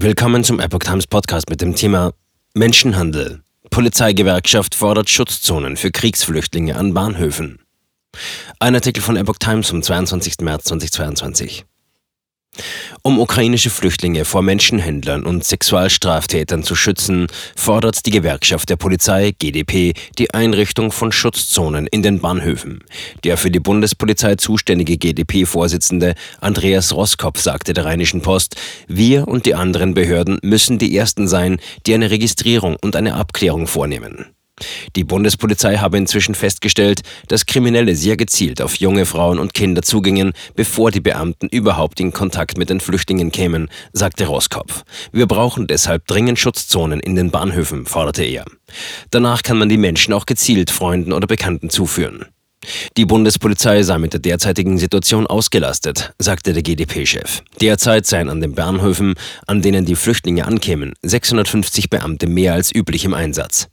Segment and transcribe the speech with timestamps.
[0.00, 2.12] Willkommen zum Epoch Times Podcast mit dem Thema
[2.54, 3.42] Menschenhandel.
[3.68, 7.58] Polizeigewerkschaft fordert Schutzzonen für Kriegsflüchtlinge an Bahnhöfen.
[8.60, 10.36] Ein Artikel von Epoch Times vom 22.
[10.42, 11.64] März 2022.
[13.08, 19.94] Um ukrainische Flüchtlinge vor Menschenhändlern und Sexualstraftätern zu schützen, fordert die Gewerkschaft der Polizei GdP
[20.18, 22.80] die Einrichtung von Schutzzonen in den Bahnhöfen.
[23.24, 28.56] Der für die Bundespolizei zuständige GdP-Vorsitzende Andreas Roskopf sagte der Rheinischen Post,
[28.88, 33.66] wir und die anderen Behörden müssen die Ersten sein, die eine Registrierung und eine Abklärung
[33.66, 34.26] vornehmen.
[34.96, 40.32] Die Bundespolizei habe inzwischen festgestellt, dass Kriminelle sehr gezielt auf junge Frauen und Kinder zugingen,
[40.56, 44.84] bevor die Beamten überhaupt in Kontakt mit den Flüchtlingen kämen, sagte Roskopf.
[45.12, 48.44] Wir brauchen deshalb dringend Schutzzonen in den Bahnhöfen, forderte er.
[49.10, 52.26] Danach kann man die Menschen auch gezielt Freunden oder Bekannten zuführen.
[52.96, 57.42] Die Bundespolizei sei mit der derzeitigen Situation ausgelastet, sagte der GdP-Chef.
[57.60, 59.14] Derzeit seien an den Bahnhöfen,
[59.46, 63.68] an denen die Flüchtlinge ankämen, 650 Beamte mehr als üblich im Einsatz.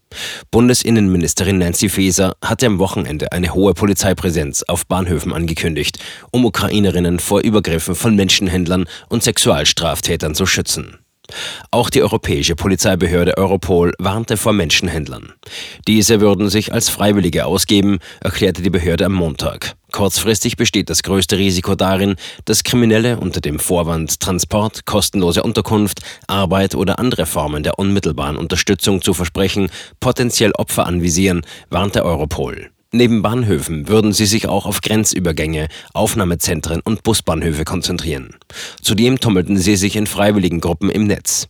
[0.52, 6.00] Bundesinnenministerin Nancy Faeser hatte am Wochenende eine hohe Polizeipräsenz auf Bahnhöfen angekündigt,
[6.32, 11.00] um Ukrainerinnen vor Übergriffen von Menschenhändlern und Sexualstraftätern zu schützen.
[11.72, 15.34] Auch die europäische Polizeibehörde Europol warnte vor Menschenhändlern.
[15.88, 19.76] Diese würden sich als Freiwillige ausgeben, erklärte die Behörde am Montag.
[19.92, 26.76] Kurzfristig besteht das größte Risiko darin, dass Kriminelle unter dem Vorwand Transport, kostenlose Unterkunft, Arbeit
[26.76, 32.72] oder andere Formen der unmittelbaren Unterstützung zu versprechen, potenziell Opfer anvisieren, warnte Europol.
[32.96, 38.38] Neben Bahnhöfen würden sie sich auch auf Grenzübergänge, Aufnahmezentren und Busbahnhöfe konzentrieren.
[38.82, 41.50] Zudem tummelten sie sich in freiwilligen Gruppen im Netz.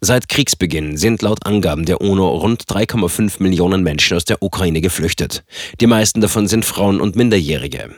[0.00, 5.44] Seit Kriegsbeginn sind laut Angaben der UNO rund 3,5 Millionen Menschen aus der Ukraine geflüchtet.
[5.78, 7.90] Die meisten davon sind Frauen und Minderjährige.